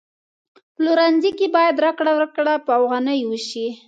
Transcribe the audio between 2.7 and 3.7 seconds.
افغانیو وشي